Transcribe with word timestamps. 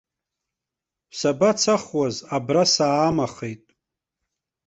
Сабацахуаз, 1.19 2.15
абра 2.35 2.63
саамахеит. 2.73 3.65